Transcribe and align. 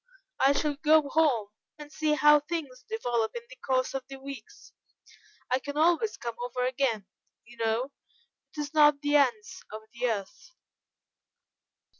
I 0.39 0.53
shall 0.53 0.77
go 0.77 1.07
home 1.09 1.49
and 1.77 1.91
see 1.91 2.15
how 2.15 2.39
things 2.39 2.83
develop 2.89 3.35
in 3.35 3.43
the 3.51 3.55
course 3.57 3.93
of 3.93 4.03
the 4.07 4.15
weeks. 4.19 4.73
I 5.51 5.59
can 5.59 5.77
always 5.77 6.17
come 6.17 6.33
over 6.43 6.65
again, 6.65 7.05
you 7.45 7.57
know; 7.57 7.91
it 8.57 8.61
is 8.61 8.73
not 8.73 8.99
the 9.01 9.17
ends 9.17 9.63
of 9.71 9.83
the 9.93 10.09
earth." 10.09 10.55